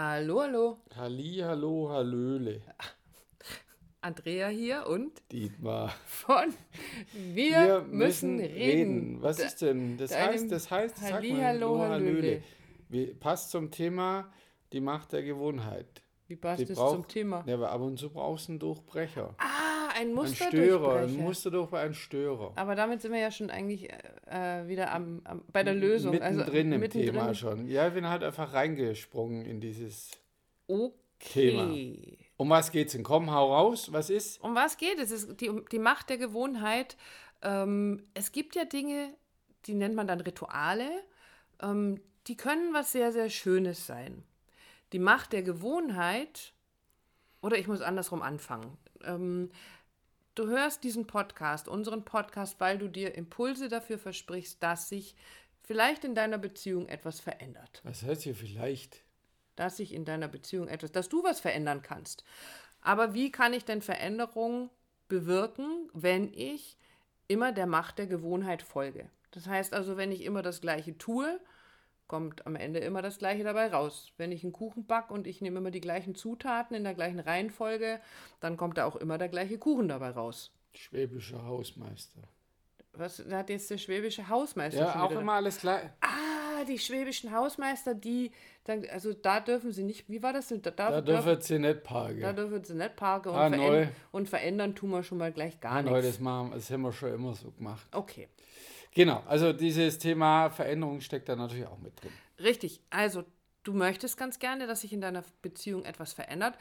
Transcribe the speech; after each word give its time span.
Hallo, 0.00 0.42
hallo. 0.42 0.76
Halli, 0.94 1.38
hallo, 1.42 1.88
hallöle. 1.88 2.60
Andrea 4.02 4.48
hier 4.48 4.86
und 4.86 5.22
Dietmar. 5.32 5.88
von 6.04 6.52
Wir, 7.14 7.80
müssen, 7.90 8.38
reden. 8.38 9.22
Was 9.22 9.38
ist 9.38 9.62
denn? 9.62 9.96
Das 9.96 10.10
deinem 10.10 10.28
heißt, 10.34 10.52
das 10.52 10.70
heißt, 10.70 10.96
sag 10.98 11.12
Halli, 11.14 11.32
mal, 11.32 11.44
hallo, 11.44 11.78
hallo, 11.78 11.88
hallöle. 11.92 12.42
Wie- 12.90 13.06
Passt 13.14 13.50
zum 13.50 13.70
Thema 13.70 14.30
die 14.74 14.80
Macht 14.82 15.14
der 15.14 15.22
Gewohnheit. 15.22 16.02
Wie 16.28 16.36
passt 16.36 16.60
Die 16.60 16.64
es 16.70 16.76
braucht- 16.78 16.92
zum 16.92 17.08
Thema? 17.08 17.42
Ja, 17.46 17.54
aber 17.54 17.70
ab 17.70 17.80
und 17.80 17.98
zu 17.98 18.10
brauchst 18.10 18.48
du 18.48 18.52
einen 18.52 18.58
Durchbrecher. 18.58 19.34
Ah, 19.38 19.44
ein 19.96 20.08
Ein 20.08 20.14
Muster 20.14 20.48
Störer, 20.48 20.96
ein 21.00 21.16
Musterdurchbrecher, 21.16 21.82
ein 21.82 21.94
Störer. 21.94 22.52
Aber 22.56 22.74
damit 22.74 23.00
sind 23.02 23.12
wir 23.12 23.20
ja 23.20 23.30
schon 23.30 23.50
eigentlich 23.50 23.90
äh, 23.90 24.62
äh, 24.62 24.68
wieder 24.68 24.92
am, 24.92 25.22
am, 25.24 25.42
bei 25.52 25.62
der 25.62 25.74
Lösung. 25.74 26.12
Mittendrin 26.12 26.66
also, 26.66 26.74
im 26.74 26.80
mittendrin. 26.80 27.12
Thema 27.12 27.34
schon. 27.34 27.68
Ja, 27.68 27.88
ich 27.88 27.94
bin 27.94 28.08
halt 28.08 28.22
einfach 28.22 28.52
reingesprungen 28.52 29.44
in 29.44 29.60
dieses 29.60 30.10
Okay. 30.66 30.96
Thema. 31.18 32.26
Um 32.36 32.50
was 32.50 32.70
geht's 32.70 32.92
denn? 32.92 33.02
Komm, 33.02 33.30
hau 33.30 33.54
raus. 33.54 33.92
Was 33.92 34.10
ist? 34.10 34.42
Um 34.42 34.54
was 34.54 34.76
geht 34.76 34.98
es? 34.98 35.10
Es 35.10 35.24
ist 35.24 35.40
die, 35.40 35.50
die 35.72 35.78
Macht 35.78 36.10
der 36.10 36.18
Gewohnheit. 36.18 36.96
Ähm, 37.42 38.02
es 38.14 38.32
gibt 38.32 38.54
ja 38.54 38.64
Dinge, 38.64 39.14
die 39.66 39.74
nennt 39.74 39.94
man 39.94 40.06
dann 40.06 40.20
Rituale. 40.20 40.88
Ähm, 41.62 42.00
die 42.26 42.36
können 42.36 42.74
was 42.74 42.92
sehr, 42.92 43.12
sehr 43.12 43.30
Schönes 43.30 43.86
sein. 43.86 44.24
Die 44.92 44.98
Macht 44.98 45.32
der 45.32 45.42
Gewohnheit, 45.42 46.52
oder 47.40 47.56
ich 47.58 47.66
muss 47.66 47.80
andersrum 47.80 48.22
anfangen. 48.22 48.76
Ähm, 49.04 49.50
du 50.36 50.46
hörst 50.48 50.84
diesen 50.84 51.06
Podcast, 51.06 51.66
unseren 51.66 52.04
Podcast, 52.04 52.60
weil 52.60 52.78
du 52.78 52.88
dir 52.88 53.14
Impulse 53.14 53.68
dafür 53.68 53.98
versprichst, 53.98 54.62
dass 54.62 54.88
sich 54.88 55.16
vielleicht 55.62 56.04
in 56.04 56.14
deiner 56.14 56.38
Beziehung 56.38 56.86
etwas 56.88 57.18
verändert 57.18 57.80
Was 57.82 58.02
heißt 58.02 58.22
hier 58.22 58.36
vielleicht? 58.36 59.02
dass 59.56 59.78
sich 59.78 59.94
in 59.94 60.04
deiner 60.04 60.28
Beziehung 60.28 60.68
etwas, 60.68 60.92
dass 60.92 61.08
du 61.08 61.24
was 61.24 61.40
verändern 61.40 61.80
kannst. 61.82 62.24
Aber 62.82 63.14
wie 63.14 63.32
kann 63.32 63.54
ich 63.54 63.64
denn 63.64 63.80
Veränderungen 63.80 64.68
bewirken, 65.08 65.88
wenn 65.94 66.30
ich 66.32 66.76
immer 67.26 67.52
der 67.52 67.66
Macht 67.66 67.98
der 67.98 68.06
Gewohnheit 68.06 68.60
folge? 68.60 69.08
Das 69.30 69.46
heißt 69.46 69.72
also, 69.72 69.96
wenn 69.96 70.12
ich 70.12 70.24
immer 70.24 70.42
das 70.42 70.60
Gleiche 70.60 70.98
tue, 70.98 71.40
kommt 72.08 72.46
am 72.46 72.56
Ende 72.56 72.78
immer 72.80 73.02
das 73.02 73.18
Gleiche 73.18 73.44
dabei 73.44 73.68
raus. 73.68 74.12
Wenn 74.16 74.32
ich 74.32 74.42
einen 74.44 74.52
Kuchen 74.52 74.86
backe 74.86 75.12
und 75.12 75.26
ich 75.26 75.40
nehme 75.40 75.58
immer 75.58 75.70
die 75.70 75.80
gleichen 75.80 76.14
Zutaten 76.14 76.76
in 76.76 76.84
der 76.84 76.94
gleichen 76.94 77.20
Reihenfolge, 77.20 78.00
dann 78.40 78.56
kommt 78.56 78.78
da 78.78 78.84
auch 78.84 78.96
immer 78.96 79.18
der 79.18 79.28
gleiche 79.28 79.58
Kuchen 79.58 79.88
dabei 79.88 80.10
raus. 80.10 80.52
Schwäbischer 80.74 81.44
Hausmeister. 81.44 82.20
Was 82.92 83.22
hat 83.30 83.50
jetzt 83.50 83.70
der 83.70 83.78
schwäbische 83.78 84.28
Hausmeister 84.28 84.80
Ja, 84.80 84.92
schon 84.92 85.00
auch 85.02 85.10
immer 85.10 85.32
alles 85.34 85.58
gleich. 85.60 85.82
Ah, 86.00 86.64
die 86.66 86.78
schwäbischen 86.78 87.30
Hausmeister, 87.34 87.94
die, 87.94 88.30
dann, 88.64 88.84
also 88.90 89.12
da 89.12 89.40
dürfen 89.40 89.72
sie 89.72 89.82
nicht, 89.82 90.08
wie 90.08 90.22
war 90.22 90.32
das 90.32 90.48
denn? 90.48 90.62
Da, 90.62 90.70
Da 90.70 91.00
dürfen 91.02 91.40
sie 91.42 91.58
nicht 91.58 91.82
parken. 91.82 92.20
Da 92.20 92.32
dürfen 92.32 92.64
sie 92.64 92.74
nicht 92.74 92.96
parken 92.96 93.28
und, 93.30 93.34
Ah, 93.36 93.48
veränd 93.50 93.66
neu. 93.68 93.86
und 94.12 94.28
verändern 94.30 94.74
tun 94.74 94.90
wir 94.90 95.02
schon 95.02 95.18
mal 95.18 95.30
gleich 95.32 95.60
gar 95.60 95.82
Nein, 95.82 95.92
nichts. 95.92 96.06
das, 96.08 96.20
machen, 96.20 96.52
das 96.52 96.70
haben 96.70 96.82
wir 96.82 96.92
schon 96.92 97.12
immer 97.12 97.34
so 97.34 97.50
gemacht. 97.50 97.86
Okay, 97.92 98.28
Genau, 98.96 99.22
also 99.26 99.52
dieses 99.52 99.98
Thema 99.98 100.48
Veränderung 100.48 101.02
steckt 101.02 101.28
da 101.28 101.36
natürlich 101.36 101.66
auch 101.66 101.78
mit 101.78 102.02
drin. 102.02 102.10
richtig. 102.42 102.80
Also 102.88 103.24
du 103.62 103.74
möchtest 103.74 104.16
ganz 104.16 104.38
gerne, 104.38 104.66
dass 104.66 104.80
sich 104.80 104.92
in 104.94 105.02
deiner 105.02 105.22
Beziehung 105.42 105.84
etwas 105.84 106.14
verändert. 106.14 106.56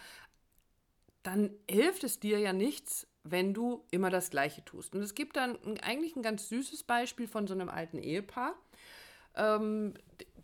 Dann 1.23 1.52
hilft 1.72 2.03
es 2.03 2.19
dir 2.19 2.38
ja 2.39 2.52
nichts, 2.52 3.08
wenn 3.23 3.53
du 3.53 3.86
immer 3.89 4.09
das 4.09 4.31
Gleiche 4.31 4.66
tust. 4.66 4.94
Und 4.94 5.02
es 5.02 5.16
gibt 5.16 5.38
dann 5.38 5.58
eigentlich 5.81 6.17
ein 6.17 6.23
ganz 6.23 6.50
süßes 6.50 6.83
Beispiel 6.83 7.30
von 7.30 7.47
so 7.47 7.53
einem 7.53 7.69
alten 7.69 8.00
Ehepaar, 8.00 8.53
ähm, 9.36 9.94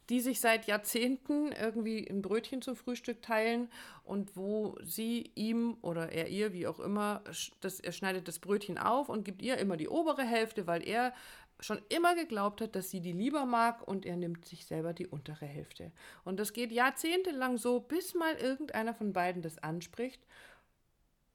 die 0.09 0.22
sich 0.22 0.39
seit 0.39 0.67
Jahrzehnten 0.67 1.52
irgendwie 1.52 2.09
ein 2.09 2.22
Brötchen 2.22 2.61
zum 2.61 2.76
Frühstück 2.76 3.22
teilen 3.22 3.70
und 4.03 4.36
wo 4.36 4.78
sie 4.83 5.31
ihm 5.36 5.78
oder 5.81 6.11
er 6.11 6.28
ihr, 6.28 6.53
wie 6.53 6.67
auch 6.67 6.80
immer, 6.80 7.22
das, 7.61 7.80
er 7.80 7.92
schneidet 7.92 8.28
das 8.28 8.39
Brötchen 8.39 8.78
auf 8.78 9.09
und 9.09 9.23
gibt 9.23 9.42
ihr 9.42 9.58
immer 9.58 9.77
die 9.77 9.88
obere 9.88 10.23
Hälfte, 10.23 10.67
weil 10.67 10.86
er 10.86 11.14
schon 11.61 11.80
immer 11.89 12.16
geglaubt 12.16 12.60
hat, 12.61 12.76
dass 12.76 12.89
sie 12.89 12.99
die 12.99 13.11
lieber 13.11 13.45
mag 13.45 13.88
und 13.88 14.05
er 14.05 14.17
nimmt 14.17 14.45
sich 14.45 14.66
selber 14.66 14.94
die 14.94 15.08
untere 15.08 15.45
Hälfte. 15.45 15.92
Und 16.26 16.39
das 16.39 16.54
geht 16.54 16.72
jahrzehntelang 16.72 17.58
so, 17.58 17.80
bis 17.80 18.14
mal 18.16 18.36
irgendeiner 18.36 18.94
von 18.94 19.14
beiden 19.14 19.42
das 19.42 19.60
anspricht, 19.60 20.21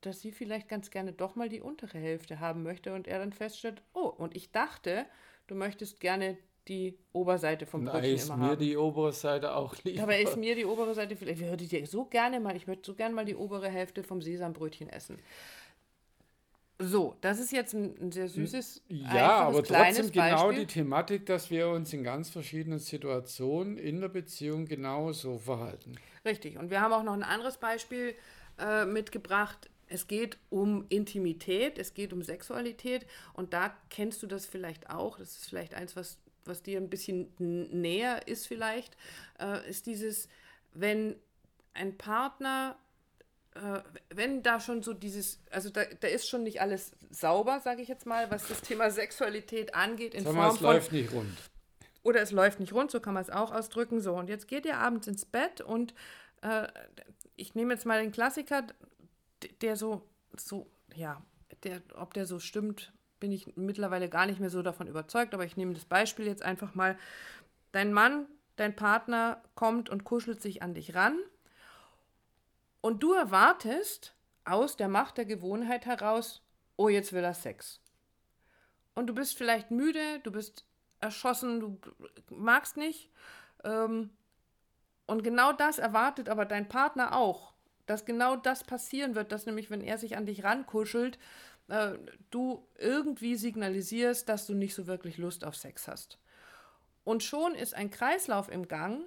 dass 0.01 0.21
sie 0.21 0.33
vielleicht 0.33 0.69
ganz 0.69 0.91
gerne 0.91 1.13
doch 1.13 1.37
mal 1.37 1.49
die 1.49 1.61
untere 1.61 1.99
Hälfte 1.99 2.41
haben 2.41 2.63
möchte 2.63 2.93
und 2.93 3.09
er 3.09 3.21
dann 3.21 3.33
feststellt, 3.33 3.83
oh, 3.95 4.09
und 4.09 4.37
ich 4.37 4.51
dachte, 4.51 5.07
du 5.47 5.55
möchtest 5.55 6.01
gerne 6.01 6.37
die 6.69 6.99
Oberseite 7.13 7.65
vom 7.65 7.85
Brötchen 7.85 8.15
ist 8.15 8.27
immer 8.27 8.37
mir 8.37 8.47
haben. 8.51 8.59
die 8.59 8.77
obere 8.77 9.13
Seite 9.13 9.55
auch 9.55 9.77
lieber. 9.85 10.01
Dabei 10.01 10.23
ist 10.23 10.37
mir 10.37 10.57
die 10.57 10.65
obere 10.65 10.95
Seite 10.95 11.17
vielleicht, 11.17 11.41
ich 11.41 11.49
würde 11.49 11.65
dir 11.65 11.87
so 11.87 12.05
gerne 12.05 12.41
mal, 12.41 12.57
ich 12.57 12.67
möchte 12.67 12.85
so 12.85 12.95
gerne 12.95 13.15
mal 13.15 13.25
die 13.25 13.37
obere 13.37 13.69
Hälfte 13.69 14.03
vom 14.03 14.21
Sesambrötchen 14.21 14.89
essen. 14.89 15.19
So, 16.87 17.17
das 17.21 17.41
ist 17.41 17.53
jetzt 17.53 17.75
ein, 17.75 18.13
sehr 18.13 18.29
süßes, 18.29 18.83
ja, 18.89 19.41
aber 19.41 19.63
trotzdem 19.65 20.13
genau 20.13 20.49
Beispiel. 20.49 20.67
die 20.67 20.73
Thematik, 20.73 21.27
dass 21.27 21.51
wir 21.51 21.69
uns 21.69 21.93
in 21.93 22.05
ganz 22.05 22.31
verschiedenen 22.31 22.79
Situationen 22.79 23.77
in 23.77 24.01
der 24.01 24.09
Beziehung 24.09 24.67
genauso 24.67 25.39
verhalten. 25.39 25.97
Richtig. 26.25 26.59
Und 26.59 26.71
wir 26.71 26.81
haben 26.81 26.93
auch 26.93 27.03
noch 27.03 27.15
ein 27.15 27.25
anderes 27.25 27.57
Beispiel 27.57 28.15
äh, 28.59 28.85
mitgebracht. 28.85 29.69
Es 29.89 30.07
geht 30.07 30.39
um 30.49 30.87
Intimität, 30.89 31.79
es 31.79 31.95
geht 31.95 32.13
um 32.13 32.23
Sexualität 32.23 33.07
und 33.33 33.53
da 33.53 33.75
kennst 33.91 34.23
du 34.23 34.27
das 34.27 34.47
vielleicht 34.47 34.91
auch. 34.91 35.19
Das 35.19 35.37
ist 35.39 35.49
vielleicht 35.49 35.75
eins, 35.75 35.97
was, 35.97 36.19
was 36.45 36.63
dir 36.63 36.79
ein 36.79 36.91
bisschen 36.91 37.33
näher 37.39 38.27
ist 38.29 38.47
vielleicht, 38.47 38.97
äh, 39.41 39.69
ist 39.69 39.87
dieses, 39.87 40.29
wenn 40.73 41.17
ein 41.75 41.97
Partner, 41.97 42.77
äh, 43.57 43.81
wenn 44.11 44.43
da 44.43 44.61
schon 44.61 44.83
so 44.83 44.93
dieses, 44.93 45.41
also 45.51 45.71
da, 45.71 45.85
da 46.01 46.09
ist 46.09 46.29
schon 46.29 46.43
nicht 46.43 46.61
alles 46.61 46.93
sauber, 47.11 47.61
sage 47.61 47.83
ich 47.83 47.89
jetzt 47.89 48.07
mal, 48.07 48.31
was 48.31 48.49
das 48.49 48.61
Thema 48.61 48.91
Sexualität 48.91 49.75
angeht, 49.75 50.15
in 50.15 50.25
Sag 50.25 50.35
mal, 50.35 50.43
Form 50.43 50.55
es 50.55 50.59
von 50.59 50.67
läuft 50.73 50.93
nicht 50.93 51.13
rund. 51.13 51.39
oder 52.03 52.21
es 52.21 52.33
läuft 52.33 52.61
nicht 52.61 52.73
rund, 52.73 52.91
so 52.91 53.01
kann 53.01 53.15
man 53.15 53.23
es 53.23 53.31
auch 53.31 53.53
ausdrücken. 53.53 54.01
So, 54.01 54.15
und 54.15 54.29
jetzt 54.29 54.49
geht 54.49 54.67
ihr 54.67 54.79
abends 54.79 55.07
ins 55.07 55.25
Bett 55.25 55.61
und 55.61 55.95
äh, 56.43 56.69
ich 57.37 57.55
nehme 57.55 57.75
jetzt 57.75 57.87
mal 57.87 58.01
den 58.01 58.13
Klassiker, 58.13 58.67
der 59.61 59.77
so, 59.77 60.03
so, 60.37 60.71
ja, 60.95 61.23
der, 61.63 61.83
ob 61.95 62.15
der 62.15 62.27
so 62.27 62.39
stimmt, 62.39 62.93
bin 63.21 63.33
ich 63.33 63.57
mittlerweile 63.57 64.09
gar 64.09 64.27
nicht 64.27 64.41
mehr 64.41 64.51
so 64.51 64.63
davon 64.63 64.87
überzeugt, 64.87 65.35
aber 65.35 65.45
ich 65.45 65.57
nehme 65.57 65.73
das 65.73 65.87
Beispiel 65.87 66.27
jetzt 66.27 66.43
einfach 66.43 66.75
mal. 66.75 66.99
Dein 67.73 67.93
Mann, 67.93 68.27
dein 68.57 68.77
Partner 68.77 69.43
kommt 69.55 69.89
und 69.89 70.05
kuschelt 70.05 70.41
sich 70.43 70.63
an 70.63 70.75
dich 70.75 70.95
ran 70.95 71.19
und 72.87 73.03
du 73.03 73.15
erwartest 73.15 74.15
aus 74.45 74.77
der 74.77 74.87
Macht 74.87 75.19
der 75.19 75.25
Gewohnheit 75.25 75.87
heraus, 75.87 76.41
oh, 76.77 76.89
jetzt 76.89 77.13
will 77.13 77.25
er 77.25 77.35
Sex. 77.35 77.81
Und 78.95 79.09
du 79.09 79.13
bist 79.13 79.37
vielleicht 79.37 79.73
müde, 79.73 80.21
du 80.23 80.31
bist 80.31 80.65
erschossen, 81.01 81.59
du 81.59 81.81
magst 82.31 82.77
nicht. 82.77 83.11
Ähm, 83.65 84.11
und 85.07 85.25
genau 85.25 85.53
das 85.53 85.81
erwartet 85.81 86.29
aber 86.29 86.45
dein 86.45 86.69
Partner 86.69 87.17
auch, 87.17 87.55
dass 87.87 88.05
genau 88.05 88.37
das 88.37 88.63
passieren 88.63 89.17
wird, 89.17 89.33
dass 89.33 89.47
nämlich, 89.47 89.69
wenn 89.69 89.81
er 89.81 89.99
sich 89.99 90.17
an 90.17 90.27
dich 90.27 90.45
rankuschelt, 90.45 91.19
äh, 91.67 91.95
du 92.31 92.69
irgendwie 92.79 93.35
signalisierst, 93.35 94.29
dass 94.29 94.47
du 94.47 94.55
nicht 94.55 94.77
so 94.77 94.87
wirklich 94.87 95.19
Lust 95.19 95.45
auf 95.45 95.57
Sex 95.57 95.89
hast. 95.89 96.21
Und 97.03 97.25
schon 97.25 97.57
ist 97.57 97.75
ein 97.75 97.91
Kreislauf 97.91 98.49
im 98.49 98.69
Gang, 98.69 99.07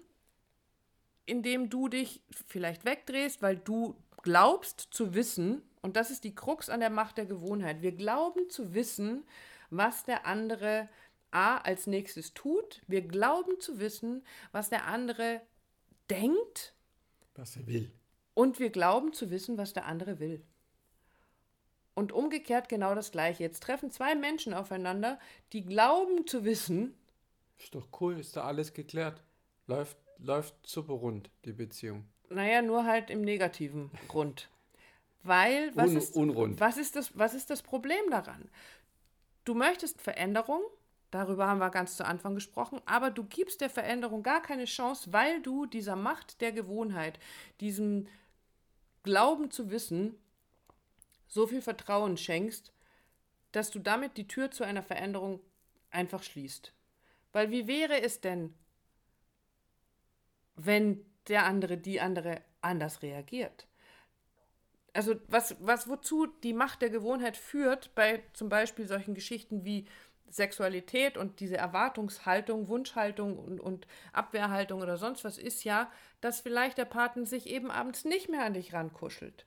in 1.26 1.44
dem 1.44 1.70
du 1.70 1.88
dich 1.88 2.22
vielleicht 2.48 2.86
wegdrehst, 2.86 3.42
weil 3.42 3.58
du 3.58 3.96
glaubst 4.24 4.80
zu 4.92 5.14
wissen, 5.14 5.62
und 5.82 5.96
das 5.96 6.12
ist 6.12 6.24
die 6.24 6.36
Krux 6.36 6.70
an 6.70 6.80
der 6.82 6.90
Macht 6.90 7.18
der 7.18 7.26
Gewohnheit, 7.26 7.82
wir 7.82 7.92
glauben 7.94 8.50
zu 8.50 8.74
wissen, 8.74 9.24
was 9.70 10.04
der 10.04 10.26
andere 10.26 10.90
A 11.32 11.58
als 11.58 11.86
nächstes 11.88 12.34
tut, 12.34 12.82
wir 12.88 13.02
glauben 13.02 13.60
zu 13.60 13.80
wissen, 13.80 14.24
was 14.52 14.70
der 14.70 14.86
andere 14.88 15.42
denkt 16.10 16.74
Was 17.36 17.56
er 17.56 17.68
will. 17.68 17.92
und 18.34 18.60
wir 18.60 18.72
glauben 18.72 19.14
zu 19.14 19.30
wissen, 19.30 19.58
was 19.58 19.74
der 19.74 19.86
andere 19.86 20.20
will. 20.20 20.44
Und 21.94 22.12
umgekehrt 22.14 22.70
genau 22.70 22.96
das 22.96 23.12
Gleiche. 23.12 23.44
Jetzt 23.44 23.62
treffen 23.62 23.92
zwei 23.92 24.16
Menschen 24.16 24.54
aufeinander, 24.54 25.20
die 25.54 25.64
glauben 25.66 26.26
zu 26.26 26.46
wissen, 26.46 26.96
Ist 27.58 27.76
doch 27.76 27.88
cool, 28.00 28.18
ist 28.20 28.36
da 28.38 28.46
alles 28.46 28.74
geklärt. 28.74 29.22
Läuft, 29.68 29.98
läuft 30.20 30.56
super 30.68 30.94
rund, 30.94 31.30
die 31.46 31.54
Beziehung. 31.54 32.06
naja, 32.30 32.62
nur 32.62 32.86
halt 32.86 33.10
im 33.10 33.22
negativen 33.22 33.90
Grund. 34.08 34.50
Weil, 35.24 35.76
was, 35.76 35.92
Un, 35.92 35.98
ist, 35.98 36.16
unrund. 36.16 36.60
was, 36.60 36.78
ist 36.78 36.96
das, 36.96 37.18
was 37.18 37.34
ist 37.34 37.50
das 37.50 37.62
Problem 37.62 38.10
daran? 38.10 38.50
Du 39.46 39.54
möchtest 39.54 40.02
Veränderung, 40.02 40.62
darüber 41.12 41.48
haben 41.48 41.60
wir 41.60 41.70
ganz 41.72 41.98
zu 41.98 42.06
Anfang 42.06 42.36
gesprochen, 42.36 42.80
aber 42.86 43.10
du 43.10 43.24
gibst 43.24 43.62
der 43.62 43.70
Veränderung 43.70 44.24
gar 44.24 44.42
keine 44.42 44.66
Chance, 44.66 45.12
weil 45.12 45.42
du 45.42 45.66
dieser 45.66 45.96
Macht 45.96 46.40
der 46.42 46.52
Gewohnheit, 46.52 47.20
diesem 47.60 48.08
Glauben 49.04 49.52
zu 49.52 49.72
wissen, 49.72 50.16
so 51.28 51.48
viel 51.48 51.62
Vertrauen 51.62 52.16
schenkst, 52.18 52.72
dass 53.52 53.72
du 53.72 53.80
damit 53.80 54.18
die 54.18 54.28
Tür 54.28 54.52
zu 54.52 54.64
einer 54.64 54.84
Veränderung 54.84 55.40
einfach 55.92 56.24
schließt. 56.24 56.74
Weil 57.34 57.52
wie 57.52 57.68
wäre 57.68 58.02
es 58.02 58.22
denn, 58.22 58.54
wenn 60.66 61.06
der 61.28 61.46
andere, 61.46 61.78
die 61.78 62.02
andere 62.02 62.42
anders 62.62 63.02
reagiert. 63.02 63.68
Also 64.94 65.16
was, 65.28 65.56
was 65.60 65.88
wozu 65.88 66.28
die 66.28 66.54
Macht 66.54 66.82
der 66.82 66.90
Gewohnheit 66.90 67.38
führt, 67.38 67.94
bei 67.96 68.24
zum 68.34 68.50
Beispiel 68.50 68.88
solchen 68.88 69.14
Geschichten 69.14 69.64
wie 69.64 69.86
Sexualität 70.30 71.18
und 71.18 71.40
diese 71.40 71.58
Erwartungshaltung, 71.58 72.68
Wunschhaltung 72.68 73.38
und, 73.38 73.60
und 73.60 73.88
Abwehrhaltung 74.14 74.82
oder 74.82 74.98
sonst 74.98 75.24
was 75.24 75.38
ist 75.38 75.64
ja, 75.64 75.92
dass 76.22 76.42
vielleicht 76.42 76.78
der 76.78 76.86
Partner 76.86 77.26
sich 77.26 77.48
eben 77.48 77.72
abends 77.72 78.06
nicht 78.06 78.30
mehr 78.30 78.46
an 78.46 78.54
dich 78.54 78.74
rankuschelt. 78.74 79.46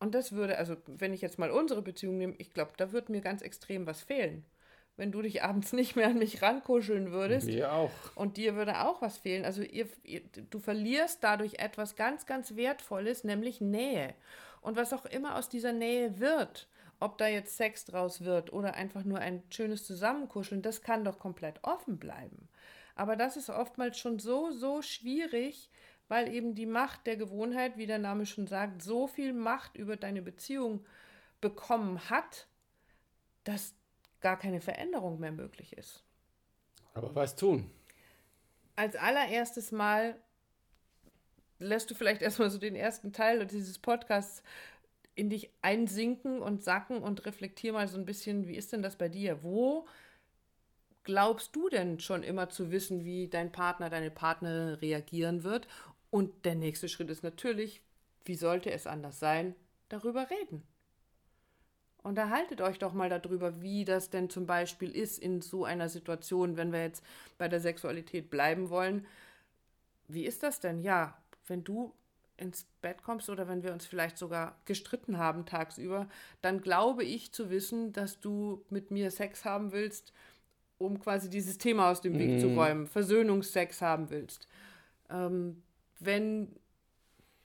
Und 0.00 0.14
das 0.14 0.32
würde, 0.32 0.58
also 0.58 0.76
wenn 0.86 1.12
ich 1.12 1.20
jetzt 1.20 1.38
mal 1.38 1.50
unsere 1.50 1.82
Beziehung 1.82 2.18
nehme, 2.18 2.34
ich 2.38 2.52
glaube, 2.52 2.72
da 2.76 2.92
würde 2.92 3.12
mir 3.12 3.20
ganz 3.20 3.42
extrem 3.42 3.86
was 3.86 4.02
fehlen. 4.02 4.44
Wenn 4.98 5.12
du 5.12 5.22
dich 5.22 5.42
abends 5.42 5.72
nicht 5.72 5.96
mehr 5.96 6.08
an 6.08 6.18
mich 6.18 6.42
rankuscheln 6.42 7.12
würdest. 7.12 7.46
Mir 7.46 7.72
auch. 7.72 7.90
Und 8.14 8.36
dir 8.36 8.56
würde 8.56 8.80
auch 8.80 9.00
was 9.00 9.16
fehlen. 9.16 9.44
Also 9.44 9.62
ihr, 9.62 9.88
ihr, 10.02 10.20
du 10.50 10.58
verlierst 10.58 11.22
dadurch 11.22 11.60
etwas 11.60 11.96
ganz, 11.96 12.26
ganz 12.26 12.56
Wertvolles, 12.56 13.24
nämlich 13.24 13.60
Nähe. 13.60 14.14
Und 14.60 14.76
was 14.76 14.92
auch 14.92 15.06
immer 15.06 15.36
aus 15.36 15.48
dieser 15.48 15.72
Nähe 15.72 16.18
wird, 16.18 16.68
ob 17.00 17.16
da 17.16 17.28
jetzt 17.28 17.56
Sex 17.56 17.84
draus 17.84 18.24
wird 18.24 18.52
oder 18.52 18.74
einfach 18.74 19.04
nur 19.04 19.20
ein 19.20 19.42
schönes 19.50 19.86
Zusammenkuscheln, 19.86 20.62
das 20.62 20.82
kann 20.82 21.04
doch 21.04 21.20
komplett 21.20 21.62
offen 21.62 21.98
bleiben. 21.98 22.48
Aber 22.96 23.14
das 23.14 23.36
ist 23.36 23.50
oftmals 23.50 23.98
schon 23.98 24.18
so, 24.18 24.50
so 24.50 24.82
schwierig, 24.82 25.70
weil 26.08 26.26
eben 26.34 26.56
die 26.56 26.66
Macht 26.66 27.06
der 27.06 27.16
Gewohnheit, 27.16 27.76
wie 27.76 27.86
der 27.86 27.98
Name 28.00 28.26
schon 28.26 28.48
sagt, 28.48 28.82
so 28.82 29.06
viel 29.06 29.32
Macht 29.32 29.76
über 29.76 29.96
deine 29.96 30.22
Beziehung 30.22 30.84
bekommen 31.40 32.10
hat, 32.10 32.48
dass 33.44 33.74
gar 34.20 34.38
keine 34.38 34.60
Veränderung 34.60 35.20
mehr 35.20 35.32
möglich 35.32 35.76
ist. 35.76 36.02
Aber 36.94 37.14
was 37.14 37.36
tun? 37.36 37.70
Als 38.76 38.96
allererstes 38.96 39.72
Mal 39.72 40.16
lässt 41.58 41.90
du 41.90 41.94
vielleicht 41.94 42.22
erstmal 42.22 42.50
so 42.50 42.58
den 42.58 42.74
ersten 42.74 43.12
Teil 43.12 43.46
dieses 43.46 43.78
Podcasts 43.78 44.42
in 45.14 45.30
dich 45.30 45.50
einsinken 45.62 46.40
und 46.40 46.62
sacken 46.62 47.02
und 47.02 47.26
reflektier 47.26 47.72
mal 47.72 47.88
so 47.88 47.98
ein 47.98 48.04
bisschen, 48.04 48.46
wie 48.46 48.54
ist 48.54 48.72
denn 48.72 48.82
das 48.82 48.96
bei 48.96 49.08
dir? 49.08 49.42
Wo 49.42 49.86
glaubst 51.02 51.56
du 51.56 51.68
denn 51.68 51.98
schon 51.98 52.22
immer 52.22 52.50
zu 52.50 52.70
wissen, 52.70 53.04
wie 53.04 53.28
dein 53.28 53.50
Partner, 53.50 53.90
deine 53.90 54.10
Partnerin 54.10 54.74
reagieren 54.74 55.42
wird? 55.42 55.66
Und 56.10 56.44
der 56.44 56.54
nächste 56.54 56.88
Schritt 56.88 57.10
ist 57.10 57.22
natürlich, 57.22 57.82
wie 58.24 58.36
sollte 58.36 58.70
es 58.70 58.86
anders 58.86 59.18
sein, 59.18 59.56
darüber 59.88 60.28
reden. 60.30 60.62
Unterhaltet 62.08 62.62
euch 62.62 62.78
doch 62.78 62.94
mal 62.94 63.10
darüber, 63.10 63.60
wie 63.60 63.84
das 63.84 64.08
denn 64.08 64.30
zum 64.30 64.46
Beispiel 64.46 64.90
ist 64.90 65.18
in 65.18 65.42
so 65.42 65.66
einer 65.66 65.90
Situation, 65.90 66.56
wenn 66.56 66.72
wir 66.72 66.80
jetzt 66.80 67.04
bei 67.36 67.48
der 67.48 67.60
Sexualität 67.60 68.30
bleiben 68.30 68.70
wollen. 68.70 69.06
Wie 70.08 70.24
ist 70.24 70.42
das 70.42 70.58
denn? 70.58 70.80
Ja, 70.80 71.18
wenn 71.48 71.64
du 71.64 71.92
ins 72.38 72.64
Bett 72.80 73.02
kommst 73.02 73.28
oder 73.28 73.46
wenn 73.46 73.62
wir 73.62 73.74
uns 73.74 73.84
vielleicht 73.84 74.16
sogar 74.16 74.56
gestritten 74.64 75.18
haben 75.18 75.44
tagsüber, 75.44 76.08
dann 76.40 76.62
glaube 76.62 77.04
ich 77.04 77.30
zu 77.32 77.50
wissen, 77.50 77.92
dass 77.92 78.20
du 78.20 78.64
mit 78.70 78.90
mir 78.90 79.10
Sex 79.10 79.44
haben 79.44 79.72
willst, 79.72 80.14
um 80.78 81.00
quasi 81.00 81.28
dieses 81.28 81.58
Thema 81.58 81.90
aus 81.90 82.00
dem 82.00 82.18
Weg 82.18 82.38
mm. 82.38 82.40
zu 82.40 82.46
mhm. 82.46 82.58
räumen, 82.58 82.86
Versöhnungsex 82.86 83.82
haben 83.82 84.08
willst. 84.08 84.48
Ähm, 85.10 85.62
wenn 86.00 86.56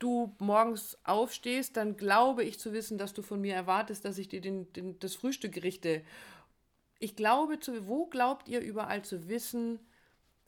du 0.04 0.36
morgens 0.40 0.98
aufstehst, 1.04 1.78
dann 1.78 1.96
glaube 1.96 2.44
ich 2.44 2.60
zu 2.60 2.74
wissen, 2.74 2.98
dass 2.98 3.14
du 3.14 3.22
von 3.22 3.40
mir 3.40 3.56
erwartest, 3.56 4.04
dass 4.06 4.18
ich 4.18 4.28
dir 4.28 4.42
den, 4.42 4.72
den, 4.74 5.00
das 5.00 5.16
Frühstück 5.16 5.64
richte. 5.64 6.02
Ich 7.00 7.16
glaube, 7.16 7.60
zu, 7.60 7.88
wo 7.88 8.06
glaubt 8.08 8.50
ihr 8.50 8.60
überall 8.60 9.04
zu 9.04 9.30
wissen, 9.30 9.80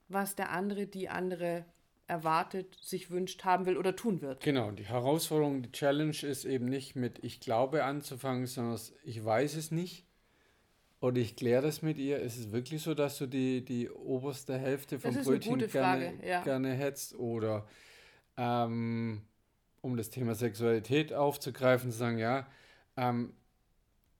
was 0.07 0.35
der 0.35 0.51
andere, 0.51 0.87
die 0.87 1.09
andere 1.09 1.65
erwartet, 2.07 2.77
sich 2.81 3.09
wünscht, 3.09 3.45
haben 3.45 3.65
will 3.65 3.77
oder 3.77 3.95
tun 3.95 4.21
wird. 4.21 4.43
Genau, 4.43 4.71
die 4.71 4.85
Herausforderung, 4.85 5.63
die 5.63 5.71
Challenge 5.71 6.15
ist 6.21 6.45
eben 6.45 6.65
nicht 6.65 6.95
mit 6.95 7.23
ich 7.23 7.39
glaube 7.39 7.83
anzufangen, 7.83 8.45
sondern 8.45 8.79
ich 9.03 9.23
weiß 9.23 9.55
es 9.55 9.71
nicht. 9.71 10.05
Oder 11.01 11.17
ich 11.17 11.35
kläre 11.35 11.61
das 11.61 11.81
mit 11.81 11.97
ihr. 11.97 12.19
Ist 12.19 12.37
es 12.37 12.51
wirklich 12.51 12.81
so, 12.81 12.93
dass 12.93 13.17
du 13.17 13.27
die, 13.27 13.63
die 13.63 13.89
oberste 13.89 14.57
Hälfte 14.57 14.99
vom 14.99 15.15
Brötchen 15.15 15.59
gerne, 15.67 16.13
ja. 16.25 16.41
gerne 16.41 16.73
hättest? 16.73 17.15
Oder 17.15 17.67
ähm, 18.37 19.21
um 19.85 19.95
das 19.97 20.09
Thema 20.09 20.33
Sexualität 20.33 21.13
aufzugreifen, 21.13 21.91
zu 21.91 21.97
sagen, 21.97 22.17
ja, 22.17 22.47
ähm, 22.97 23.33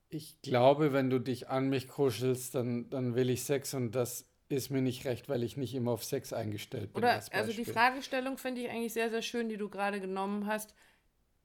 ich 0.09 0.39
glaube, 0.43 0.93
wenn 0.93 1.09
du 1.09 1.19
dich 1.19 1.49
an 1.49 1.69
mich 1.69 1.87
kuschelst, 1.87 2.53
dann, 2.53 2.89
dann 2.91 3.15
will 3.15 3.31
ich 3.31 3.43
Sex 3.43 3.73
und 3.73 3.93
das 3.93 4.27
ist 4.47 4.69
mir 4.69 4.83
nicht 4.83 5.05
recht, 5.05 5.27
weil 5.27 5.41
ich 5.41 5.57
nicht 5.57 5.73
immer 5.73 5.91
auf 5.91 6.03
Sex 6.03 6.33
eingestellt 6.33 6.93
bin. 6.93 7.03
Oder 7.03 7.19
also 7.31 7.51
die 7.51 7.65
Fragestellung 7.65 8.37
finde 8.37 8.61
ich 8.61 8.69
eigentlich 8.69 8.93
sehr, 8.93 9.09
sehr 9.09 9.23
schön, 9.23 9.49
die 9.49 9.57
du 9.57 9.67
gerade 9.67 9.99
genommen 9.99 10.45
hast. 10.45 10.75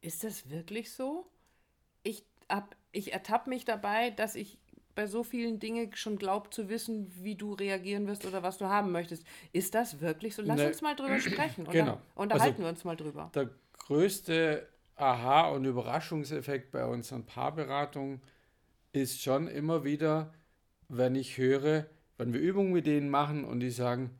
Ist 0.03 0.23
das 0.23 0.51
wirklich 0.51 0.93
so? 0.93 1.27
Ich, 2.03 2.25
ich 2.93 3.15
ertappe 3.15 3.49
mich 3.49 3.65
dabei, 3.65 4.11
dass 4.11 4.35
ich 4.35 4.59
bei 4.95 5.07
so 5.07 5.25
vielen 5.25 5.61
Dingen 5.61 5.95
schon 5.97 6.19
glaube 6.19 6.51
zu 6.51 6.69
wissen, 6.69 7.11
wie 7.23 7.37
du 7.37 7.55
reagieren 7.55 8.07
wirst 8.07 8.27
oder 8.27 8.43
was 8.43 8.59
du 8.59 8.67
haben 8.67 8.93
möchtest. 8.93 9.25
Ist 9.53 9.75
das 9.75 10.01
wirklich 10.01 10.35
so? 10.35 10.43
Lass 10.43 10.59
ne. 10.59 10.67
uns 10.67 10.83
mal 10.83 10.95
drüber 10.95 11.19
sprechen. 11.21 11.63
Oder? 11.67 11.73
Genau. 11.73 12.01
Unterhalten 12.15 12.57
also, 12.57 12.63
wir 12.65 12.69
uns 12.69 12.85
mal 12.85 12.97
drüber. 12.97 13.31
Der 13.35 13.49
größte 13.91 14.69
Aha- 14.95 15.49
und 15.49 15.65
Überraschungseffekt 15.65 16.71
bei 16.71 16.87
unseren 16.87 17.27
Paarberatungen 17.27 18.21
ist 18.93 19.21
schon 19.21 19.49
immer 19.49 19.83
wieder, 19.83 20.33
wenn 20.89 21.17
ich 21.17 21.39
höre, 21.39 21.87
wenn 22.17 22.33
wir 22.33 22.39
Übungen 22.39 22.73
mit 22.73 22.87
denen 22.87 23.11
machen 23.11 23.45
und 23.45 23.59
die 23.59 23.73
sagen, 23.73 24.17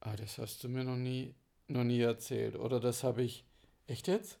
ah, 0.00 0.16
das 0.16 0.38
hast 0.38 0.64
du 0.64 0.70
mir 0.70 0.84
noch 0.84 0.96
nie, 0.96 1.34
noch 1.68 1.84
nie 1.84 2.00
erzählt 2.00 2.56
oder 2.56 2.80
das 2.80 3.04
habe 3.04 3.20
ich, 3.22 3.44
echt 3.86 4.08
jetzt? 4.08 4.38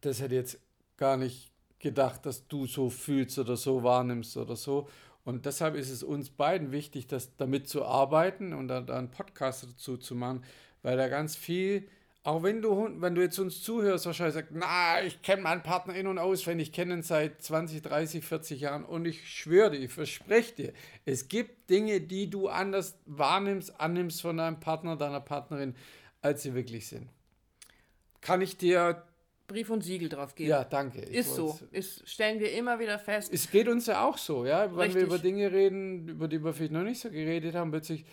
Das 0.00 0.20
hätte 0.20 0.34
jetzt 0.34 0.58
gar 0.96 1.16
nicht 1.16 1.52
gedacht, 1.78 2.26
dass 2.26 2.48
du 2.48 2.66
so 2.66 2.90
fühlst 2.90 3.38
oder 3.38 3.56
so 3.56 3.84
wahrnimmst 3.84 4.36
oder 4.36 4.56
so. 4.56 4.88
Und 5.24 5.46
deshalb 5.46 5.76
ist 5.76 5.90
es 5.90 6.02
uns 6.02 6.30
beiden 6.30 6.72
wichtig, 6.72 7.06
das 7.06 7.36
damit 7.36 7.68
zu 7.68 7.84
arbeiten 7.84 8.52
und 8.52 8.66
dann 8.66 8.90
einen 8.90 9.12
Podcast 9.12 9.62
dazu 9.62 9.96
zu 9.96 10.16
machen, 10.16 10.42
weil 10.82 10.96
da 10.96 11.06
ganz 11.06 11.36
viel 11.36 11.88
auch 12.26 12.42
wenn 12.42 12.60
du, 12.60 12.90
wenn 13.00 13.14
du 13.14 13.22
jetzt 13.22 13.38
uns 13.38 13.62
zuhörst, 13.62 14.04
wahrscheinlich 14.04 14.34
sagst, 14.34 14.50
na, 14.52 15.00
ich 15.00 15.22
kenne 15.22 15.42
meinen 15.42 15.62
Partner 15.62 15.94
in- 15.94 16.08
und 16.08 16.18
auswendig, 16.18 16.68
ich 16.68 16.74
kenne 16.74 16.94
ihn 16.94 17.02
seit 17.02 17.40
20, 17.40 17.82
30, 17.82 18.24
40 18.24 18.60
Jahren 18.60 18.84
und 18.84 19.04
ich 19.04 19.30
schwöre 19.30 19.70
dir, 19.70 19.78
ich 19.78 19.92
verspreche 19.92 20.54
dir, 20.54 20.72
es 21.04 21.28
gibt 21.28 21.70
Dinge, 21.70 22.00
die 22.00 22.28
du 22.28 22.48
anders 22.48 22.98
wahrnimmst, 23.06 23.80
annimmst 23.80 24.22
von 24.22 24.38
deinem 24.38 24.58
Partner, 24.58 24.96
deiner 24.96 25.20
Partnerin, 25.20 25.76
als 26.20 26.42
sie 26.42 26.54
wirklich 26.54 26.88
sind. 26.88 27.08
Kann 28.22 28.40
ich 28.40 28.56
dir 28.56 29.04
Brief 29.46 29.70
und 29.70 29.84
Siegel 29.84 30.08
drauf 30.08 30.34
geben. 30.34 30.50
Ja, 30.50 30.64
danke. 30.64 30.98
ist 31.02 31.32
so. 31.32 31.56
Ist, 31.70 32.08
stellen 32.08 32.40
wir 32.40 32.52
immer 32.54 32.80
wieder 32.80 32.98
fest. 32.98 33.32
Es 33.32 33.48
geht 33.48 33.68
uns 33.68 33.86
ja 33.86 34.04
auch 34.04 34.18
so, 34.18 34.44
ja. 34.44 34.68
Wenn 34.72 34.80
Richtig. 34.80 34.96
wir 34.96 35.02
über 35.02 35.18
Dinge 35.20 35.52
reden, 35.52 36.08
über 36.08 36.26
die 36.26 36.42
wir 36.42 36.52
vielleicht 36.52 36.72
noch 36.72 36.82
nicht 36.82 36.98
so 36.98 37.08
geredet 37.08 37.54
haben, 37.54 37.70
plötzlich, 37.70 38.04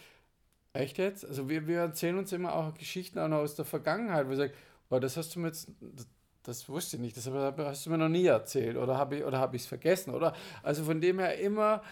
Echt 0.74 0.98
jetzt? 0.98 1.26
Also 1.26 1.50
wir, 1.50 1.68
wir 1.68 1.80
erzählen 1.80 2.18
uns 2.18 2.32
immer 2.34 2.56
auch 2.56 2.74
Geschichten 2.74 3.20
auch 3.20 3.28
noch 3.28 3.38
aus 3.38 3.56
der 3.56 3.66
Vergangenheit, 3.66 4.26
wo 4.26 4.32
wir 4.32 4.38
sagen, 4.38 4.54
oh, 4.90 5.00
das 5.00 5.18
hast 5.18 5.36
du 5.36 5.40
mir 5.40 5.48
jetzt, 5.48 5.70
das, 5.80 6.08
das 6.42 6.70
wusste 6.70 6.98
ich 6.98 7.02
nicht, 7.02 7.16
das 7.16 7.28
hast 7.28 7.86
du 7.86 7.90
mir 7.92 8.00
noch 8.00 8.10
nie 8.10 8.26
erzählt 8.26 8.76
oder 8.76 8.98
habe 8.98 9.16
ich 9.16 9.62
es 9.62 9.68
vergessen, 9.68 10.14
oder? 10.14 10.34
Also 10.64 10.84
von 10.84 11.00
dem 11.00 11.20
her 11.20 11.38
immer 11.38 11.84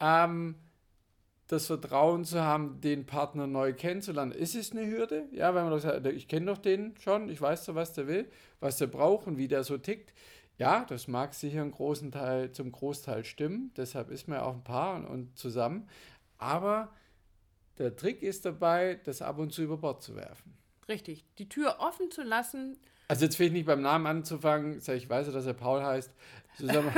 ähm, 0.00 0.54
das 1.48 1.66
Vertrauen 1.66 2.24
zu 2.24 2.40
haben, 2.40 2.80
den 2.80 3.04
Partner 3.04 3.46
neu 3.46 3.74
kennenzulernen. 3.74 4.32
Ist 4.32 4.54
es 4.54 4.72
eine 4.72 4.86
Hürde? 4.86 5.26
Ja, 5.32 5.54
wenn 5.54 5.68
man 5.68 5.78
sagt, 5.78 6.06
ich 6.06 6.26
kenne 6.26 6.46
doch 6.46 6.58
den 6.58 6.94
schon, 6.98 7.28
ich 7.28 7.42
weiß 7.42 7.66
doch, 7.66 7.74
was 7.74 7.92
der 7.92 8.06
will, 8.06 8.30
was 8.60 8.78
der 8.78 8.86
braucht 8.86 9.26
und 9.26 9.36
wie 9.36 9.48
der 9.48 9.64
so 9.64 9.76
tickt. 9.76 10.14
Ja, 10.56 10.86
das 10.88 11.08
mag 11.08 11.34
sicher 11.34 11.60
einen 11.60 11.72
großen 11.72 12.12
Teil, 12.12 12.52
zum 12.52 12.72
Großteil 12.72 13.24
stimmen, 13.24 13.72
deshalb 13.76 14.10
ist 14.10 14.28
man 14.28 14.38
ja 14.38 14.44
auch 14.44 14.54
ein 14.54 14.64
Paar 14.64 14.94
und, 14.94 15.06
und 15.06 15.38
zusammen. 15.38 15.88
Aber 16.38 16.90
der 17.80 17.96
Trick 17.96 18.22
ist 18.22 18.44
dabei, 18.44 19.00
das 19.04 19.22
ab 19.22 19.38
und 19.38 19.52
zu 19.52 19.62
über 19.62 19.78
Bord 19.78 20.02
zu 20.02 20.14
werfen. 20.14 20.54
Richtig, 20.88 21.24
die 21.38 21.48
Tür 21.48 21.76
offen 21.78 22.10
zu 22.10 22.22
lassen. 22.22 22.78
Also 23.08 23.24
jetzt 23.24 23.36
fehlt 23.36 23.52
nicht 23.52 23.66
beim 23.66 23.80
Namen 23.80 24.06
anzufangen, 24.06 24.78
ich 24.78 25.08
weiß 25.08 25.28
ja, 25.28 25.32
dass 25.32 25.46
er 25.46 25.54
Paul 25.54 25.82
heißt. 25.82 26.12
Mal, 26.60 26.92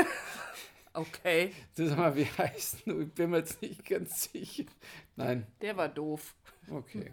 okay. 0.94 1.52
Sag 1.74 1.96
mal, 1.96 2.16
wie 2.16 2.24
heißt 2.24 2.86
du? 2.86 3.00
Ich 3.00 3.12
bin 3.12 3.30
mir 3.30 3.38
jetzt 3.38 3.62
nicht 3.62 3.84
ganz 3.88 4.30
sicher. 4.32 4.64
Nein. 5.16 5.46
Der 5.60 5.76
war 5.76 5.88
doof. 5.88 6.34
Okay. 6.68 7.12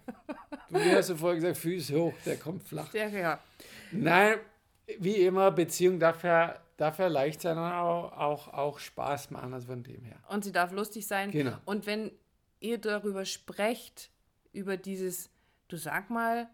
Du 0.69 0.79
hast 0.79 1.09
ja 1.09 1.15
vorher 1.15 1.35
gesagt, 1.35 1.57
Füße 1.57 1.95
hoch, 1.99 2.13
der 2.25 2.37
kommt 2.37 2.63
flach. 2.63 2.89
Der, 2.91 3.09
ja. 3.09 3.39
Nein, 3.91 4.39
wie 4.99 5.15
immer, 5.15 5.51
Beziehung 5.51 5.99
darf 5.99 6.23
ja, 6.23 6.59
darf 6.77 6.97
ja 6.99 7.07
leicht 7.07 7.41
sein 7.41 7.57
und 7.57 7.71
auch, 7.71 8.13
auch, 8.13 8.47
auch 8.53 8.79
Spaß 8.79 9.31
machen, 9.31 9.53
also 9.53 9.67
von 9.67 9.83
dem 9.83 10.03
her. 10.03 10.17
Und 10.27 10.43
sie 10.43 10.51
darf 10.51 10.71
lustig 10.71 11.05
sein. 11.05 11.31
Genau. 11.31 11.57
Und 11.65 11.85
wenn 11.85 12.11
ihr 12.59 12.77
darüber 12.77 13.25
sprecht, 13.25 14.09
über 14.51 14.77
dieses, 14.77 15.29
du 15.67 15.77
sag 15.77 16.09
mal, 16.09 16.49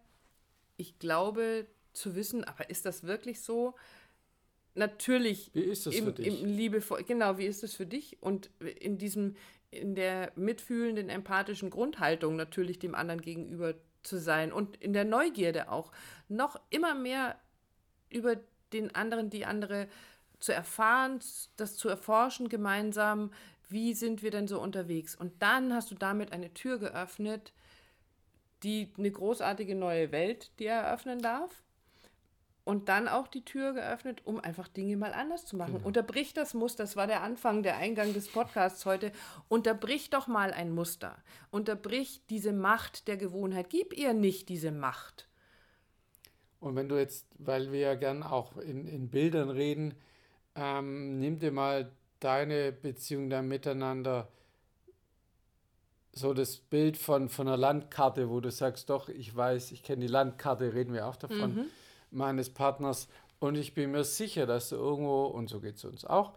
ich 0.78 1.00
glaube 1.00 1.68
zu 1.94 2.16
wissen, 2.16 2.44
aber 2.44 2.70
ist 2.70 2.86
das 2.86 3.04
wirklich 3.04 3.42
so? 3.42 3.76
Natürlich. 4.76 5.52
Wie 5.54 5.62
ist 5.62 5.86
das 5.86 5.96
im, 5.96 6.06
für 6.06 6.12
dich? 6.12 6.28
Im 6.28 6.46
liebevoll, 6.46 7.04
genau, 7.04 7.38
wie 7.38 7.46
ist 7.46 7.64
das 7.64 7.74
für 7.74 7.86
dich? 7.86 8.22
Und 8.22 8.50
in 8.60 8.98
diesem, 8.98 9.38
in 9.72 9.96
der 9.96 10.32
mitfühlenden, 10.36 11.10
empathischen 11.10 11.70
Grundhaltung 11.70 12.36
natürlich 12.36 12.80
dem 12.80 12.94
anderen 12.94 13.22
gegenüber 13.22 13.76
zu 14.04 14.20
sein 14.20 14.52
und 14.52 14.76
in 14.78 14.94
der 14.94 15.06
Neugierde 15.06 15.72
auch 15.72 15.92
noch 16.28 16.60
immer 16.70 16.94
mehr 16.94 17.40
über 18.10 18.38
den 18.74 18.94
anderen, 18.94 19.30
die 19.30 19.46
andere 19.46 19.88
zu 20.40 20.52
erfahren, 20.52 21.20
das 21.56 21.78
zu 21.78 21.90
erforschen 21.90 22.50
gemeinsam, 22.50 23.32
wie 23.70 23.94
sind 23.94 24.24
wir 24.24 24.32
denn 24.32 24.48
so 24.48 24.62
unterwegs? 24.62 25.16
Und 25.16 25.42
dann 25.42 25.74
hast 25.74 25.92
du 25.92 25.96
damit 25.96 26.32
eine 26.32 26.54
Tür 26.54 26.80
geöffnet, 26.80 27.54
die 28.64 28.92
eine 28.98 29.12
großartige 29.12 29.76
neue 29.76 30.12
Welt 30.12 30.52
dir 30.60 30.72
eröffnen 30.72 31.22
darf. 31.22 31.64
Und 32.64 32.90
dann 32.90 33.08
auch 33.08 33.28
die 33.28 33.46
Tür 33.46 33.74
geöffnet, 33.74 34.22
um 34.26 34.40
einfach 34.40 34.68
Dinge 34.68 34.98
mal 34.98 35.14
anders 35.14 35.46
zu 35.46 35.56
machen. 35.56 35.76
Genau. 35.76 35.86
Unterbrich 35.86 36.34
das 36.34 36.56
Muster, 36.56 36.84
das 36.84 36.96
war 36.96 37.06
der 37.06 37.22
Anfang, 37.22 37.62
der 37.62 37.78
Eingang 37.78 38.12
des 38.14 38.28
Podcasts 38.28 38.88
heute. 38.88 39.12
Unterbrich 39.50 40.10
doch 40.10 40.26
mal 40.28 40.52
ein 40.52 40.72
Muster. 40.72 41.16
Unterbrich 41.52 42.22
diese 42.32 42.54
Macht 42.54 43.08
der 43.08 43.18
Gewohnheit. 43.18 43.70
Gib 43.70 43.96
ihr 43.96 44.14
nicht 44.14 44.50
diese 44.50 44.72
Macht. 44.72 45.30
Und 46.60 46.76
wenn 46.76 46.90
du 46.90 46.98
jetzt, 46.98 47.28
weil 47.38 47.72
wir 47.72 47.82
ja 47.82 47.94
gern 47.94 48.24
auch 48.24 48.58
in, 48.58 48.88
in 48.88 49.10
Bildern 49.12 49.52
reden, 49.52 49.94
ähm, 50.56 51.20
nimm 51.20 51.38
dir 51.38 51.52
mal 51.52 51.92
deine 52.20 52.72
Beziehung 52.72 53.30
da 53.30 53.42
miteinander 53.42 54.30
so 56.16 56.34
das 56.34 56.58
Bild 56.58 56.98
von, 56.98 57.28
von 57.28 57.48
einer 57.48 57.58
Landkarte, 57.58 58.30
wo 58.30 58.40
du 58.40 58.50
sagst, 58.50 58.90
doch, 58.90 59.10
ich 59.10 59.36
weiß, 59.36 59.72
ich 59.72 59.84
kenne 59.84 60.02
die 60.06 60.12
Landkarte, 60.12 60.74
reden 60.74 60.94
wir 60.94 61.08
auch 61.08 61.18
davon, 61.18 61.56
mhm. 61.56 61.66
meines 62.10 62.50
Partners. 62.50 63.10
Und 63.40 63.56
ich 63.56 63.74
bin 63.74 63.92
mir 63.92 64.06
sicher, 64.06 64.46
dass 64.46 64.70
du 64.70 64.78
irgendwo, 64.78 65.26
und 65.26 65.50
so 65.50 65.60
geht 65.60 65.76
es 65.76 65.84
uns 65.84 66.06
auch, 66.06 66.34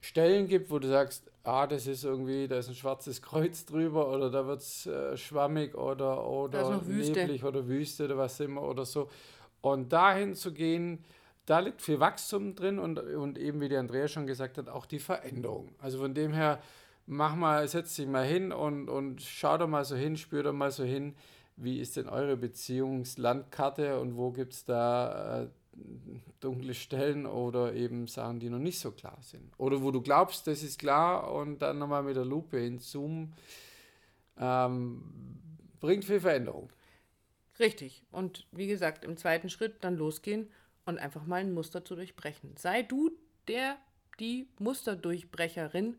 Stellen 0.00 0.46
gibt, 0.46 0.70
wo 0.70 0.78
du 0.78 0.88
sagst, 0.88 1.30
ah, 1.42 1.66
das 1.66 1.86
ist 1.86 2.04
irgendwie, 2.04 2.48
da 2.48 2.58
ist 2.58 2.68
ein 2.68 2.74
schwarzes 2.74 3.20
Kreuz 3.20 3.66
drüber 3.66 4.10
oder 4.10 4.30
da 4.30 4.46
wird 4.46 4.60
es 4.60 4.86
äh, 4.86 5.16
schwammig 5.16 5.74
oder, 5.74 6.26
oder 6.26 6.80
neblig 6.86 7.44
oder 7.44 7.66
Wüste 7.66 8.04
oder 8.04 8.16
was 8.16 8.38
immer 8.40 8.62
oder 8.62 8.84
so. 8.84 9.08
Und 9.60 9.92
dahin 9.92 10.34
zu 10.34 10.52
gehen, 10.52 11.04
da 11.48 11.60
liegt 11.60 11.80
viel 11.80 11.98
Wachstum 11.98 12.54
drin 12.54 12.78
und, 12.78 12.98
und 12.98 13.38
eben, 13.38 13.60
wie 13.60 13.70
die 13.70 13.76
Andrea 13.76 14.06
schon 14.06 14.26
gesagt 14.26 14.58
hat, 14.58 14.68
auch 14.68 14.84
die 14.84 14.98
Veränderung. 14.98 15.70
Also 15.78 15.98
von 15.98 16.12
dem 16.12 16.34
her, 16.34 16.60
mach 17.06 17.34
mal, 17.34 17.66
setz 17.66 17.96
dich 17.96 18.06
mal 18.06 18.26
hin 18.26 18.52
und, 18.52 18.90
und 18.90 19.22
schau 19.22 19.56
doch 19.56 19.66
mal 19.66 19.84
so 19.84 19.96
hin, 19.96 20.18
spür 20.18 20.42
doch 20.42 20.52
mal 20.52 20.70
so 20.70 20.84
hin, 20.84 21.14
wie 21.56 21.80
ist 21.80 21.96
denn 21.96 22.06
eure 22.06 22.36
Beziehungslandkarte 22.36 23.98
und 23.98 24.16
wo 24.18 24.30
gibt 24.30 24.52
es 24.52 24.64
da 24.66 25.44
äh, 25.44 25.48
dunkle 26.40 26.74
Stellen 26.74 27.24
oder 27.24 27.72
eben 27.72 28.08
Sachen, 28.08 28.40
die 28.40 28.50
noch 28.50 28.58
nicht 28.58 28.78
so 28.78 28.90
klar 28.90 29.18
sind. 29.22 29.50
Oder 29.56 29.82
wo 29.82 29.90
du 29.90 30.02
glaubst, 30.02 30.46
das 30.46 30.62
ist 30.62 30.78
klar 30.78 31.32
und 31.32 31.62
dann 31.62 31.78
nochmal 31.78 32.02
mit 32.02 32.16
der 32.16 32.26
Lupe 32.26 32.58
hinzoomen, 32.58 33.32
ähm, 34.38 35.02
bringt 35.80 36.04
viel 36.04 36.20
Veränderung. 36.20 36.70
Richtig. 37.58 38.04
Und 38.10 38.46
wie 38.52 38.66
gesagt, 38.66 39.02
im 39.02 39.16
zweiten 39.16 39.48
Schritt 39.48 39.76
dann 39.80 39.96
losgehen 39.96 40.48
und 40.88 40.98
einfach 40.98 41.26
mal 41.26 41.42
ein 41.42 41.52
Muster 41.52 41.84
zu 41.84 41.94
durchbrechen. 41.94 42.56
Sei 42.56 42.82
du 42.82 43.10
der, 43.46 43.76
die 44.18 44.48
Musterdurchbrecherin, 44.58 45.98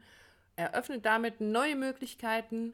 eröffne 0.56 1.00
damit 1.00 1.42
neue 1.42 1.76
Möglichkeiten 1.76 2.74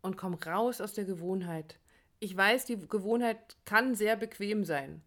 und 0.00 0.16
komm 0.16 0.34
raus 0.34 0.80
aus 0.80 0.94
der 0.94 1.04
Gewohnheit. 1.04 1.80
Ich 2.20 2.36
weiß, 2.36 2.66
die 2.66 2.78
Gewohnheit 2.78 3.56
kann 3.64 3.96
sehr 3.96 4.14
bequem 4.14 4.64
sein, 4.64 5.02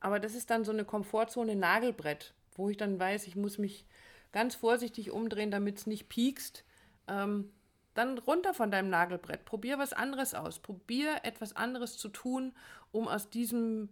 aber 0.00 0.20
das 0.20 0.34
ist 0.34 0.50
dann 0.50 0.64
so 0.64 0.72
eine 0.72 0.84
Komfortzone 0.84 1.56
Nagelbrett, 1.56 2.34
wo 2.54 2.68
ich 2.68 2.76
dann 2.76 3.00
weiß, 3.00 3.26
ich 3.26 3.34
muss 3.34 3.56
mich 3.56 3.86
ganz 4.32 4.54
vorsichtig 4.54 5.12
umdrehen, 5.12 5.50
damit 5.50 5.78
es 5.78 5.86
nicht 5.86 6.10
piekst. 6.10 6.62
Ähm, 7.08 7.50
dann 7.94 8.18
runter 8.18 8.52
von 8.54 8.70
deinem 8.70 8.90
Nagelbrett. 8.90 9.44
Probier 9.44 9.78
was 9.78 9.92
anderes 9.92 10.34
aus. 10.34 10.58
Probier 10.58 11.20
etwas 11.24 11.56
anderes 11.56 11.98
zu 11.98 12.08
tun, 12.08 12.54
um 12.90 13.06
aus 13.06 13.28
diesem 13.28 13.90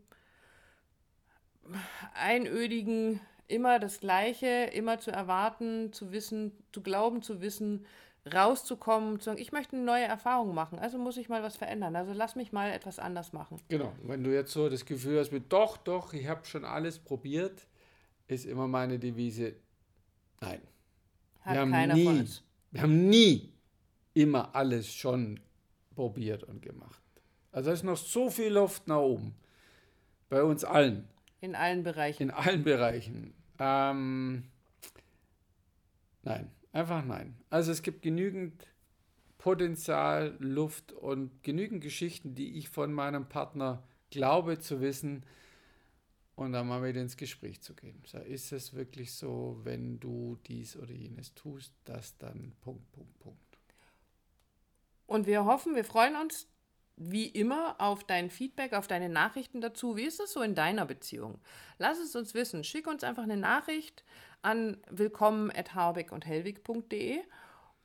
einödigen, 2.14 3.20
immer 3.48 3.78
das 3.78 4.00
Gleiche, 4.00 4.70
immer 4.72 4.98
zu 4.98 5.10
erwarten, 5.10 5.92
zu 5.92 6.12
wissen, 6.12 6.52
zu 6.72 6.82
glauben, 6.82 7.22
zu 7.22 7.40
wissen, 7.40 7.86
rauszukommen, 8.32 9.18
zu 9.18 9.26
sagen, 9.26 9.40
ich 9.40 9.50
möchte 9.52 9.76
eine 9.76 9.84
neue 9.84 10.04
Erfahrung 10.04 10.54
machen, 10.54 10.78
also 10.78 10.98
muss 10.98 11.16
ich 11.16 11.28
mal 11.28 11.42
was 11.42 11.56
verändern, 11.56 11.96
also 11.96 12.12
lass 12.12 12.36
mich 12.36 12.52
mal 12.52 12.70
etwas 12.70 12.98
anders 12.98 13.32
machen. 13.32 13.60
Genau, 13.68 13.92
wenn 14.02 14.22
du 14.22 14.32
jetzt 14.32 14.52
so 14.52 14.68
das 14.68 14.84
Gefühl 14.84 15.18
hast, 15.18 15.32
mit 15.32 15.52
doch, 15.52 15.78
doch, 15.78 16.12
ich 16.12 16.26
habe 16.28 16.44
schon 16.44 16.64
alles 16.64 16.98
probiert, 16.98 17.66
ist 18.28 18.44
immer 18.44 18.68
meine 18.68 18.98
Devise, 18.98 19.54
nein. 20.40 20.60
Hat 21.40 21.54
wir 21.54 21.70
keiner 21.70 21.94
nie, 21.94 22.04
von 22.04 22.18
uns. 22.20 22.42
Wir 22.70 22.82
haben 22.82 23.08
nie 23.08 23.54
immer 24.12 24.54
alles 24.54 24.92
schon 24.92 25.40
probiert 25.94 26.44
und 26.44 26.60
gemacht. 26.62 27.02
Also 27.52 27.70
da 27.70 27.74
ist 27.74 27.82
noch 27.82 27.96
so 27.96 28.30
viel 28.30 28.52
Luft 28.52 28.86
nach 28.86 28.98
oben. 28.98 29.34
Bei 30.28 30.42
uns 30.44 30.64
allen. 30.64 31.08
In 31.40 31.54
allen 31.54 31.82
Bereichen. 31.82 32.24
In 32.24 32.30
allen 32.30 32.64
Bereichen. 32.64 33.34
Ähm, 33.58 34.44
nein, 36.22 36.50
einfach 36.72 37.04
nein. 37.04 37.36
Also 37.48 37.72
es 37.72 37.82
gibt 37.82 38.02
genügend 38.02 38.66
Potenzial, 39.38 40.36
Luft 40.38 40.92
und 40.92 41.42
genügend 41.42 41.82
Geschichten, 41.82 42.34
die 42.34 42.58
ich 42.58 42.68
von 42.68 42.92
meinem 42.92 43.28
Partner 43.28 43.82
glaube 44.10 44.58
zu 44.58 44.80
wissen 44.80 45.24
und 46.36 46.52
dann 46.52 46.68
mal 46.68 46.82
wieder 46.82 47.00
ins 47.00 47.16
Gespräch 47.16 47.60
zu 47.62 47.74
gehen. 47.74 48.02
So, 48.06 48.18
ist 48.18 48.52
es 48.52 48.74
wirklich 48.74 49.12
so, 49.12 49.60
wenn 49.62 49.98
du 50.00 50.38
dies 50.46 50.76
oder 50.76 50.92
jenes 50.92 51.34
tust, 51.34 51.72
dass 51.84 52.16
dann 52.18 52.52
Punkt, 52.60 52.90
Punkt, 52.92 53.18
Punkt. 53.18 53.58
Und 55.06 55.26
wir 55.26 55.44
hoffen, 55.44 55.74
wir 55.74 55.84
freuen 55.84 56.16
uns 56.16 56.46
wie 57.02 57.26
immer 57.26 57.76
auf 57.78 58.04
dein 58.04 58.28
Feedback, 58.28 58.74
auf 58.74 58.86
deine 58.86 59.08
Nachrichten 59.08 59.62
dazu. 59.62 59.96
Wie 59.96 60.04
ist 60.04 60.20
es 60.20 60.34
so 60.34 60.42
in 60.42 60.54
deiner 60.54 60.84
Beziehung? 60.84 61.40
Lass 61.78 61.98
es 61.98 62.14
uns 62.14 62.34
wissen. 62.34 62.62
Schick 62.62 62.86
uns 62.86 63.02
einfach 63.02 63.22
eine 63.22 63.38
Nachricht 63.38 64.04
an 64.42 64.76
willkommen.harbeck-und-hellwig.de 64.90 67.20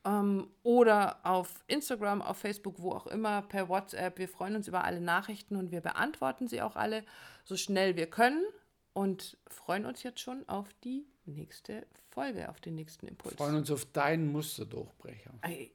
ähm, 0.06 0.50
oder 0.64 1.26
auf 1.26 1.64
Instagram, 1.68 2.22
auf 2.22 2.36
Facebook, 2.38 2.82
wo 2.82 2.92
auch 2.92 3.08
immer, 3.08 3.44
per 3.44 3.70
WhatsApp. 3.70 4.20
Wir 4.20 4.28
freuen 4.28 4.58
uns 4.58 4.68
über 4.68 4.84
alle 4.84 5.00
Nachrichten 5.00 5.56
und 5.56 5.72
wir 5.72 5.80
beantworten 5.80 6.50
sie 6.50 6.62
auch 6.62 6.76
alle 6.76 7.06
so 7.46 7.56
schnell 7.56 7.96
wir 7.96 8.08
können 8.08 8.44
und 8.92 9.38
freuen 9.48 9.86
uns 9.86 10.04
jetzt 10.04 10.20
schon 10.20 10.46
auf 10.50 10.74
die 10.84 11.08
nächste 11.26 11.86
Folge, 12.10 12.50
auf 12.50 12.60
den 12.62 12.76
nächsten 12.76 13.08
Impuls. 13.08 13.36
Freuen 13.36 13.56
uns 13.56 13.72
auf 13.72 13.86
deinen 13.86 14.32
Musterdurchbrecher. 14.32 15.32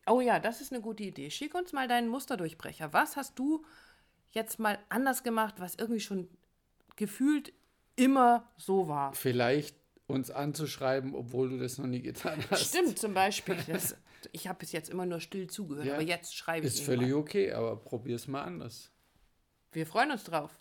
Oh 0.07 0.21
ja, 0.21 0.39
das 0.39 0.61
ist 0.61 0.73
eine 0.73 0.81
gute 0.81 1.03
Idee. 1.03 1.31
Schick 1.31 1.55
uns 1.55 1.73
mal 1.73 1.89
deinen 1.89 2.09
Musterdurchbrecher. 2.09 2.93
Was 2.93 3.17
hast 3.17 3.39
du 3.39 3.65
jetzt 4.31 4.59
mal 4.59 4.79
anders 4.89 5.23
gemacht, 5.23 5.57
was 5.59 5.75
irgendwie 5.75 6.01
schon 6.01 6.29
gefühlt 6.97 7.53
immer 7.97 8.51
so 8.57 8.89
war? 8.89 9.13
Vielleicht 9.15 9.77
uns 10.07 10.31
anzuschreiben, 10.31 11.15
obwohl 11.15 11.51
du 11.51 11.59
das 11.59 11.79
noch 11.79 11.87
nie 11.87 12.03
getan 12.03 12.43
hast. 12.51 12.69
Stimmt, 12.69 12.99
zum 12.99 13.15
Beispiel. 13.15 13.57
Das, 13.67 13.97
ich 14.33 14.49
habe 14.49 14.59
bis 14.59 14.73
jetzt 14.73 14.91
immer 14.91 15.07
nur 15.07 15.21
still 15.21 15.47
zugehört, 15.47 15.87
ja, 15.87 15.95
aber 15.95 16.03
jetzt 16.03 16.35
schreibe 16.37 16.67
ich 16.67 16.75
Ist 16.75 16.83
völlig 16.83 17.09
mal. 17.09 17.17
okay, 17.17 17.53
aber 17.53 17.77
probier 17.77 18.17
es 18.17 18.29
mal 18.29 18.43
anders. 18.43 18.91
Wir 19.73 19.87
freuen 19.87 20.11
uns 20.11 20.25
drauf. 20.25 20.61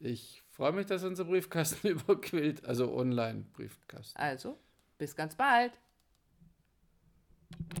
Ich 0.00 0.42
freue 0.58 0.72
mich, 0.72 0.86
dass 0.86 1.04
unser 1.04 1.24
Briefkasten 1.24 1.86
überquillt, 1.88 2.64
also 2.66 2.92
Online-Briefkasten. 2.92 4.18
Also, 4.18 4.58
bis 4.98 5.14
ganz 5.14 5.36
bald. 5.36 5.72